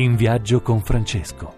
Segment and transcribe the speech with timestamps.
[0.00, 1.56] In viaggio con Francesco.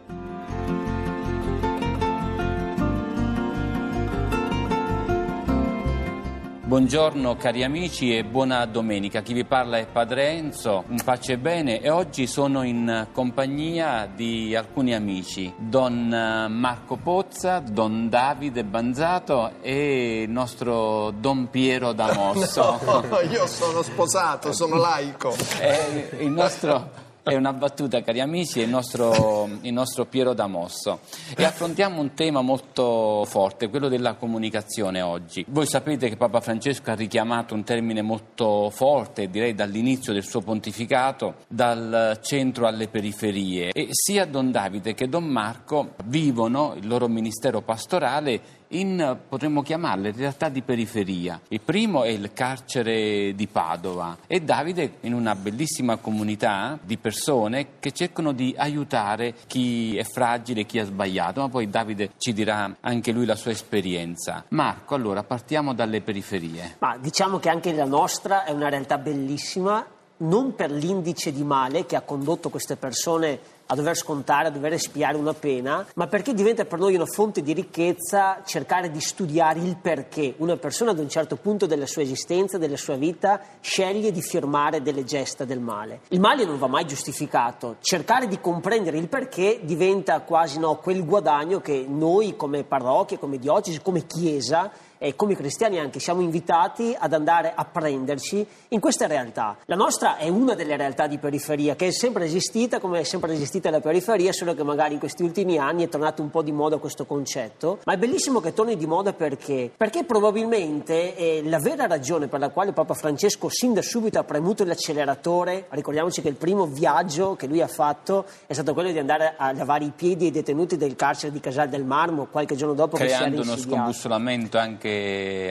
[6.64, 9.22] Buongiorno cari amici e buona domenica.
[9.22, 14.10] Chi vi parla è Padre Enzo, un pace e bene e oggi sono in compagnia
[14.12, 22.80] di alcuni amici, Don Marco Pozza, Don Davide Banzato e il nostro Don Piero Damosso.
[23.08, 25.32] No, io sono sposato, sono laico.
[25.60, 31.00] È il nostro è una battuta, cari amici, è il nostro, il nostro Piero Damosso.
[31.36, 35.44] E affrontiamo un tema molto forte, quello della comunicazione oggi.
[35.48, 40.40] Voi sapete che Papa Francesco ha richiamato un termine molto forte, direi dall'inizio del suo
[40.40, 43.70] pontificato, dal centro alle periferie.
[43.72, 50.12] E sia Don Davide che Don Marco vivono il loro ministero pastorale in, potremmo chiamarle,
[50.12, 51.40] realtà di periferia.
[51.48, 57.78] Il primo è il carcere di Padova e Davide in una bellissima comunità di persone
[57.78, 62.76] che cercano di aiutare chi è fragile, chi ha sbagliato, ma poi Davide ci dirà
[62.80, 64.44] anche lui la sua esperienza.
[64.48, 66.76] Marco, allora partiamo dalle periferie.
[66.78, 69.84] Ma diciamo che anche la nostra è una realtà bellissima
[70.22, 74.74] non per l'indice di male che ha condotto queste persone a dover scontare, a dover
[74.74, 79.60] espiare una pena, ma perché diventa per noi una fonte di ricchezza cercare di studiare
[79.60, 84.12] il perché una persona ad un certo punto della sua esistenza, della sua vita, sceglie
[84.12, 86.00] di firmare delle gesta del male.
[86.08, 91.04] Il male non va mai giustificato, cercare di comprendere il perché diventa quasi no, quel
[91.04, 94.70] guadagno che noi come parrocchie, come diocesi, come chiesa
[95.02, 99.56] e come cristiani anche siamo invitati ad andare a prenderci in queste realtà.
[99.64, 103.32] La nostra è una delle realtà di periferia che è sempre esistita come è sempre
[103.32, 106.52] esistita la periferia, solo che magari in questi ultimi anni è tornato un po' di
[106.52, 109.72] moda questo concetto, ma è bellissimo che torni di moda perché?
[109.76, 114.24] Perché probabilmente eh, la vera ragione per la quale Papa Francesco sin da subito ha
[114.24, 118.98] premuto l'acceleratore, ricordiamoci che il primo viaggio che lui ha fatto è stato quello di
[119.00, 122.74] andare a lavare i piedi ai detenuti del carcere di Casal del Marmo qualche giorno
[122.74, 124.91] dopo Creando che si era uno scombussolamento anche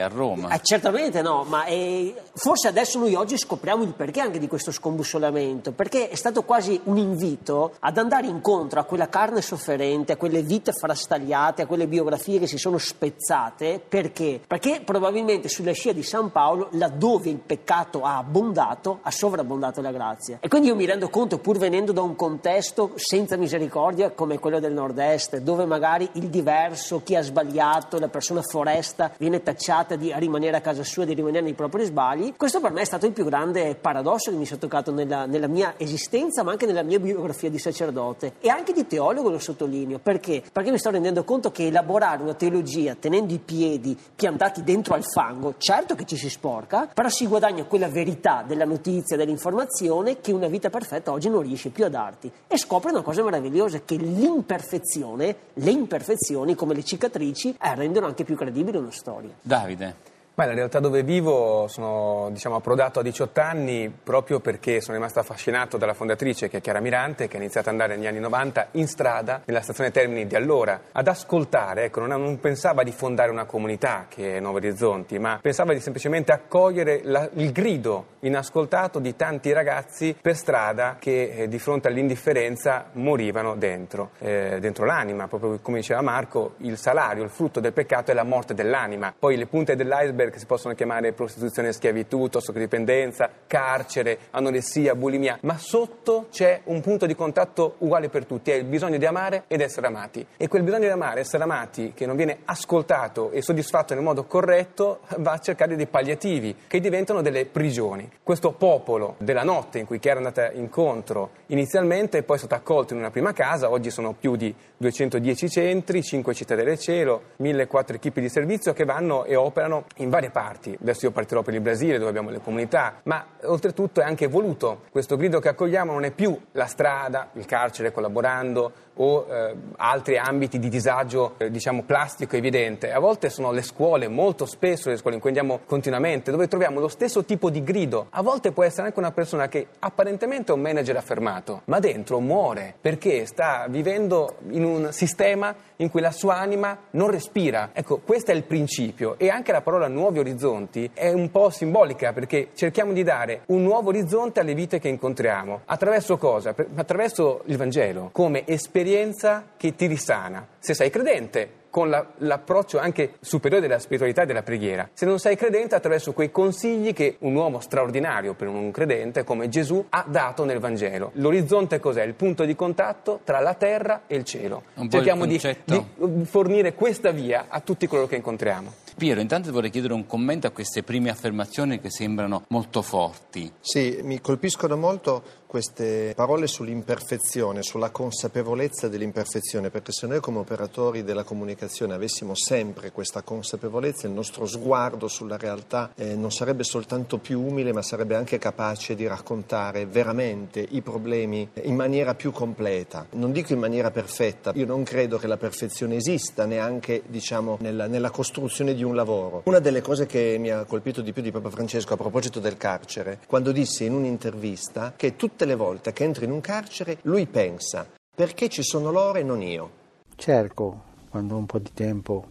[0.01, 0.49] a Roma.
[0.49, 4.71] Eh, certamente no, ma eh, forse adesso noi oggi scopriamo il perché anche di questo
[4.71, 10.17] scombussolamento, perché è stato quasi un invito ad andare incontro a quella carne sofferente, a
[10.17, 14.41] quelle vite frastagliate, a quelle biografie che si sono spezzate, perché?
[14.45, 19.91] Perché probabilmente sulla scia di San Paolo, laddove il peccato ha abbondato, ha sovrabbondato la
[19.91, 20.37] grazia.
[20.41, 24.59] E quindi io mi rendo conto, pur venendo da un contesto senza misericordia come quello
[24.59, 29.95] del nord-est, dove magari il diverso, chi ha sbagliato, la persona foresta viene viene tacciata
[29.95, 32.33] di rimanere a casa sua, di rimanere nei propri sbagli.
[32.35, 35.47] Questo per me è stato il più grande paradosso che mi si toccato nella, nella
[35.47, 39.99] mia esistenza, ma anche nella mia biografia di sacerdote e anche di teologo, lo sottolineo.
[39.99, 40.43] Perché?
[40.51, 45.03] Perché mi sto rendendo conto che elaborare una teologia tenendo i piedi piantati dentro al
[45.05, 50.33] fango, certo che ci si sporca, però si guadagna quella verità della notizia, dell'informazione che
[50.33, 52.29] una vita perfetta oggi non riesce più a darti.
[52.47, 58.25] E scopre una cosa meravigliosa, che l'imperfezione, le imperfezioni come le cicatrici, eh, rendono anche
[58.25, 59.35] più credibile una storia storia.
[59.41, 59.95] Davide.
[60.33, 65.19] Ma in realtà dove vivo sono diciamo, approdato a 18 anni proprio perché sono rimasto
[65.19, 68.69] affascinato dalla fondatrice che è Chiara Mirante che ha iniziato ad andare negli anni 90
[68.71, 73.29] in strada nella stazione Termini di allora ad ascoltare, ecco, non, non pensava di fondare
[73.29, 78.99] una comunità che è Nuovi Orizzonti ma pensava di semplicemente accogliere la, il grido inascoltato
[78.99, 85.27] di tanti ragazzi per strada che eh, di fronte all'indifferenza morivano dentro, eh, dentro l'anima,
[85.27, 89.37] proprio come diceva Marco, il salario, il frutto del peccato è la morte dell'anima, poi
[89.37, 96.61] le punte dell'iceberg si possono chiamare prostituzione schiavitù, tossicodipendenza, carcere, anoressia, bulimia, ma sotto c'è
[96.65, 100.25] un punto di contatto uguale per tutti, è il bisogno di amare ed essere amati.
[100.37, 104.25] E quel bisogno di amare, essere amati, che non viene ascoltato e soddisfatto nel modo
[104.25, 108.10] corretto, va a cercare dei palliativi che diventano delle prigioni.
[108.23, 112.93] Questo popolo della notte in cui Chiara è andata incontro inizialmente è poi stato accolto
[112.93, 117.95] in una prima casa, oggi sono più di 210 centri, 5 città del cielo, 1004
[117.95, 120.77] equipi di servizio che vanno e operano in varie parti.
[120.79, 124.81] Adesso io partirò per il Brasile dove abbiamo le comunità, ma oltretutto è anche voluto.
[124.91, 130.17] Questo grido che accogliamo non è più la strada, il carcere collaborando o eh, altri
[130.17, 132.91] ambiti di disagio, eh, diciamo, plastico evidente.
[132.91, 136.79] A volte sono le scuole, molto spesso le scuole in cui andiamo continuamente, dove troviamo
[136.79, 138.00] lo stesso tipo di grido.
[138.09, 142.19] A volte può essere anche una persona che apparentemente è un manager affermato, ma dentro
[142.19, 147.69] muore perché sta vivendo in un sistema in cui la sua anima non respira.
[147.73, 152.13] Ecco, questo è il principio e anche la parola nuovi orizzonti è un po' simbolica
[152.13, 155.61] perché cerchiamo di dare un nuovo orizzonte alle vite che incontriamo.
[155.65, 156.53] Attraverso cosa?
[156.75, 163.13] Attraverso il Vangelo, come esperienza che ti risana se sei credente, con la, l'approccio anche
[163.19, 164.87] superiore della spiritualità e della preghiera.
[164.93, 169.49] Se non sei credente, attraverso quei consigli che un uomo straordinario per un credente come
[169.49, 171.09] Gesù ha dato nel Vangelo.
[171.15, 172.03] L'orizzonte cos'è?
[172.03, 174.63] Il punto di contatto tra la terra e il cielo.
[174.75, 178.73] Un Cerchiamo di, di fornire questa via a tutti coloro che incontriamo.
[179.01, 183.51] Piero, intanto vorrei chiedere un commento a queste prime affermazioni che sembrano molto forti.
[183.59, 191.03] Sì, mi colpiscono molto queste parole sull'imperfezione, sulla consapevolezza dell'imperfezione, perché se noi come operatori
[191.03, 197.17] della comunicazione avessimo sempre questa consapevolezza, il nostro sguardo sulla realtà eh, non sarebbe soltanto
[197.17, 203.07] più umile, ma sarebbe anche capace di raccontare veramente i problemi in maniera più completa.
[203.11, 207.87] Non dico in maniera perfetta, io non credo che la perfezione esista neanche diciamo, nella,
[207.87, 209.41] nella costruzione di un lavoro.
[209.45, 212.57] Una delle cose che mi ha colpito di più di Papa Francesco a proposito del
[212.57, 217.25] carcere, quando disse in un'intervista che tutte le volte che entra in un carcere lui
[217.27, 219.71] pensa perché ci sono loro e non io.
[220.15, 222.25] Cerco, quando ho un po' di tempo,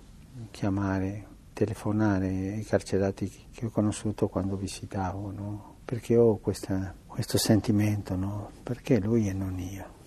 [0.51, 5.75] chiamare, telefonare ai carcerati che ho conosciuto quando visitavo, no?
[5.85, 8.51] perché ho questa- questo sentimento, no?
[8.63, 9.99] perché lui e non io.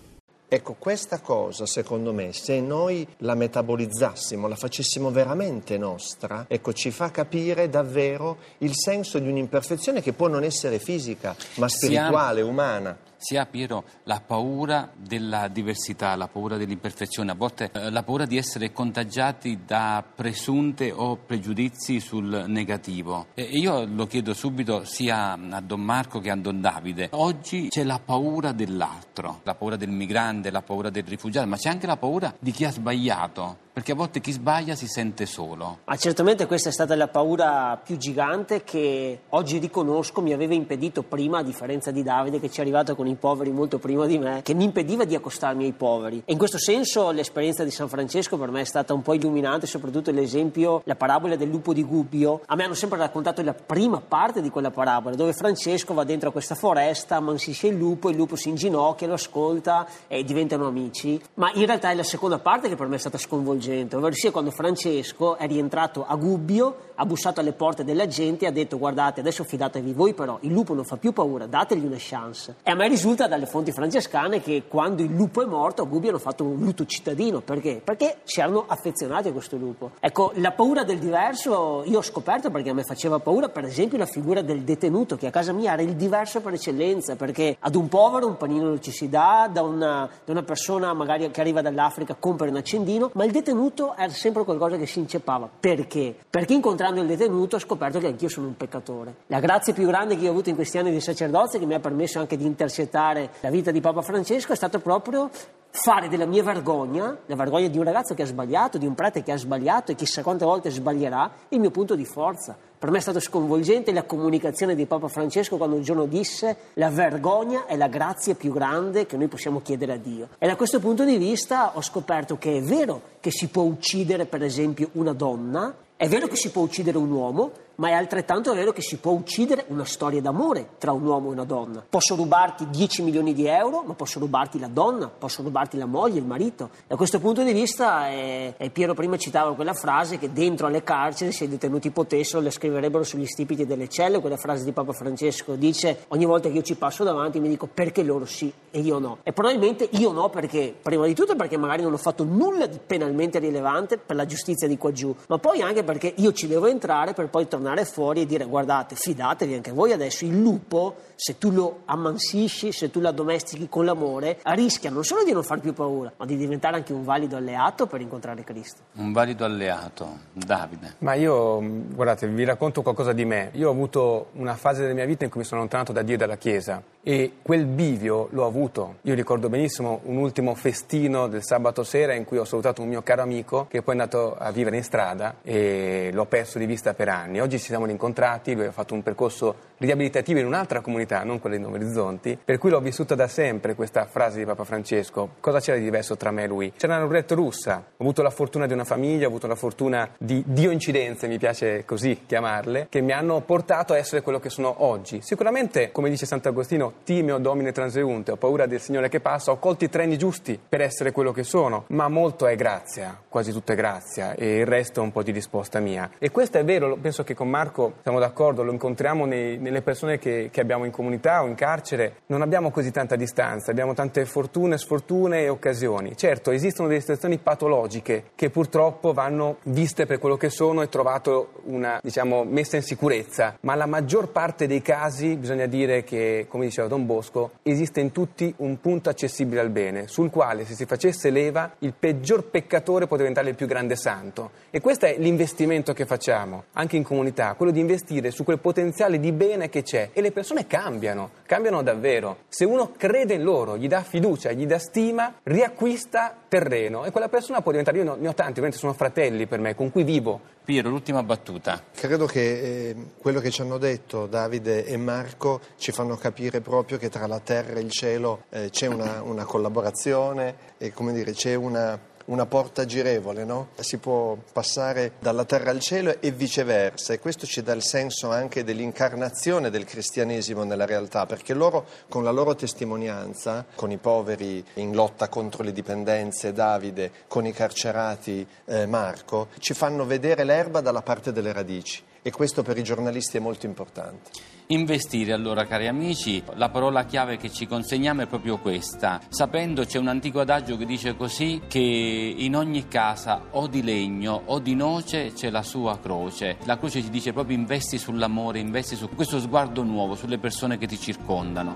[0.54, 6.92] Ecco, questa cosa, secondo me, se noi la metabolizzassimo, la facessimo veramente nostra, ecco, ci
[6.92, 12.96] fa capire davvero il senso di un'imperfezione che può non essere fisica, ma spirituale, umana.
[13.24, 18.26] Si ha, Piero, la paura della diversità, la paura dell'imperfezione, a volte eh, la paura
[18.26, 23.28] di essere contagiati da presunte o pregiudizi sul negativo.
[23.32, 27.08] E io lo chiedo subito sia a Don Marco che a Don Davide.
[27.12, 31.70] Oggi c'è la paura dell'altro, la paura del migrante, la paura del rifugiato, ma c'è
[31.70, 35.78] anche la paura di chi ha sbagliato, perché a volte chi sbaglia si sente solo.
[35.84, 41.02] Ma certamente questa è stata la paura più gigante che oggi riconosco mi aveva impedito
[41.02, 44.16] prima, a differenza di Davide che ci è arrivato con i poveri molto prima di
[44.16, 46.22] me, che mi impediva di accostarmi ai poveri.
[46.24, 49.66] E in questo senso l'esperienza di San Francesco per me è stata un po' illuminante,
[49.66, 52.42] soprattutto l'esempio, la parabola del lupo di Gubbio.
[52.46, 56.28] A me hanno sempre raccontato la prima parte di quella parabola, dove Francesco va dentro
[56.28, 61.20] a questa foresta, ammansisce il lupo, il lupo si inginocchia, lo ascolta e diventano amici.
[61.34, 63.62] Ma in realtà è la seconda parte che per me è stata sconvolgente,
[63.96, 68.48] ovvero sia quando Francesco è rientrato a Gubbio, ha bussato alle porte della gente e
[68.48, 71.96] ha detto guardate adesso fidatevi voi però, il lupo non fa più paura, dategli una
[71.98, 72.56] chance.
[72.62, 76.10] E a me risulta dalle fonti francescane che quando il lupo è morto a Gubbio
[76.10, 77.80] hanno fatto un lutto cittadino, perché?
[77.82, 79.92] Perché si erano affezionati a questo lupo.
[80.00, 83.98] Ecco, la paura del diverso io ho scoperto perché a me faceva paura per esempio
[83.98, 87.74] la figura del detenuto che a casa mia era il diverso per eccellenza, perché ad
[87.74, 91.40] un povero un panino non ci si dà, da una, da una persona magari che
[91.40, 95.48] arriva dall'Africa compra un accendino, ma il detenuto era sempre qualcosa che si inceppava.
[95.60, 96.14] Perché?
[96.28, 96.52] Perché
[96.84, 99.14] incontrando il detenuto ho scoperto che anch'io sono un peccatore.
[99.28, 101.74] La grazia più grande che io ho avuto in questi anni di sacerdozio, che mi
[101.74, 105.30] ha permesso anche di intercettare la vita di Papa Francesco, è stato proprio
[105.70, 109.22] fare della mia vergogna, la vergogna di un ragazzo che ha sbagliato, di un prete
[109.22, 112.56] che ha sbagliato e chissà quante volte sbaglierà, il mio punto di forza.
[112.78, 116.90] Per me è stato sconvolgente la comunicazione di Papa Francesco quando un giorno disse la
[116.90, 120.28] vergogna è la grazia più grande che noi possiamo chiedere a Dio.
[120.38, 124.26] E da questo punto di vista ho scoperto che è vero che si può uccidere
[124.26, 128.54] per esempio una donna, è vero che si può uccidere un uomo, ma è altrettanto
[128.54, 131.84] vero che si può uccidere una storia d'amore tra un uomo e una donna.
[131.88, 136.18] Posso rubarti 10 milioni di euro, ma posso rubarti la donna, posso rubarti la moglie,
[136.18, 136.70] il marito.
[136.86, 140.82] Da questo punto di vista, eh, eh, Piero prima citava quella frase che dentro alle
[140.82, 144.20] carceri, se i detenuti potessero, le scriverebbero sugli stipiti delle celle.
[144.20, 147.66] Quella frase di Papa Francesco dice: Ogni volta che io ci passo davanti mi dico
[147.66, 149.18] perché loro sì e io no.
[149.22, 152.78] E probabilmente io no perché, prima di tutto, perché magari non ho fatto nulla di
[152.84, 156.66] penalmente rilevante per la giustizia di qua giù, ma poi anche perché io ci devo
[156.66, 161.38] entrare per poi tornare fuori e dire guardate, fidatevi anche voi adesso, il lupo, se
[161.38, 165.60] tu lo ammansisci, se tu lo addomestichi con l'amore, rischia non solo di non far
[165.60, 168.82] più paura, ma di diventare anche un valido alleato per incontrare Cristo.
[168.94, 170.94] Un valido alleato, Davide.
[170.98, 173.50] Ma io, mh, guardate, vi racconto qualcosa di me.
[173.54, 176.14] Io ho avuto una fase della mia vita in cui mi sono allontanato da Dio
[176.14, 178.96] e dalla Chiesa e quel bivio l'ho avuto.
[179.02, 183.02] Io ricordo benissimo un ultimo festino del sabato sera in cui ho salutato un mio
[183.02, 186.94] caro amico che poi è andato a vivere in strada e l'ho perso di vista
[186.94, 187.40] per anni.
[187.40, 191.56] Oggi ci siamo rincontrati, lui ha fatto un percorso riabilitativo in un'altra comunità, non quella
[191.56, 195.34] di Nuovi Orizzonti, per cui l'ho vissuta da sempre questa frase di Papa Francesco.
[195.40, 196.72] Cosa c'era di diverso tra me e lui?
[196.76, 200.08] C'era una roulette russa, ho avuto la fortuna di una famiglia, ho avuto la fortuna
[200.18, 204.50] di Dio incidenze, mi piace così chiamarle, che mi hanno portato a essere quello che
[204.50, 205.20] sono oggi.
[205.22, 209.84] Sicuramente, come dice Sant'Agostino, timeo domine transeunte, ho paura del Signore che passa, ho colto
[209.84, 213.74] i treni giusti per essere quello che sono, ma molto è grazia, quasi tutto è
[213.74, 216.10] grazia e il resto è un po' di risposta mia.
[216.18, 220.18] E questo è vero, penso che con Marco siamo d'accordo, lo incontriamo nei, nelle persone
[220.18, 224.24] che, che abbiamo in comunità o in carcere, non abbiamo così tanta distanza, abbiamo tante
[224.26, 226.16] fortune, sfortune e occasioni.
[226.16, 231.60] Certo, esistono delle situazioni patologiche che purtroppo vanno viste per quello che sono e trovato
[231.64, 236.66] una diciamo, messa in sicurezza, ma la maggior parte dei casi bisogna dire che, come
[236.66, 240.84] diceva Don Bosco, esiste in tutti un punto accessibile al bene, sul quale se si
[240.84, 244.50] facesse leva il peggior peccatore può diventare il più grande santo.
[244.70, 249.18] E questo è l'investimento che facciamo, anche in comunità, quello di investire su quel potenziale
[249.18, 250.10] di bene che c'è.
[250.12, 252.38] E le persone cambiano, cambiano davvero.
[252.48, 257.28] Se uno crede in loro, gli dà fiducia, gli dà stima, riacquista terreno e quella
[257.28, 260.52] persona può diventare, io ne ho tanti, ovviamente sono fratelli per me, con cui vivo.
[260.64, 261.82] Piero, l'ultima battuta.
[261.94, 266.96] Credo che eh, quello che ci hanno detto Davide e Marco ci fanno capire proprio
[266.96, 271.32] che tra la terra e il cielo eh, c'è una, una collaborazione e come dire,
[271.32, 273.68] c'è una una porta girevole, no?
[273.80, 278.30] Si può passare dalla terra al cielo e viceversa e questo ci dà il senso
[278.30, 284.64] anche dell'incarnazione del cristianesimo nella realtà, perché loro con la loro testimonianza, con i poveri
[284.74, 290.80] in lotta contro le dipendenze Davide, con i carcerati eh, Marco, ci fanno vedere l'erba
[290.80, 294.30] dalla parte delle radici e questo per i giornalisti è molto importante.
[294.68, 299.98] Investire allora cari amici, la parola chiave che ci consegniamo è proprio questa, sapendo c'è
[299.98, 304.74] un antico adagio che dice così che in ogni casa o di legno o di
[304.74, 309.38] noce c'è la sua croce, la croce ci dice proprio investi sull'amore, investi su questo
[309.38, 311.74] sguardo nuovo, sulle persone che ti circondano.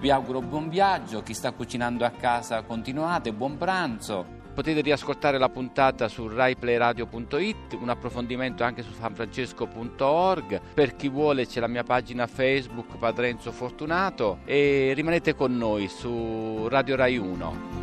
[0.00, 4.41] Vi auguro buon viaggio, chi sta cucinando a casa continuate, buon pranzo.
[4.54, 10.60] Potete riascoltare la puntata su raiplayradio.it, un approfondimento anche su sanfrancesco.org.
[10.74, 16.68] Per chi vuole c'è la mia pagina Facebook Padrenzo Fortunato e rimanete con noi su
[16.68, 17.81] Radio Rai 1.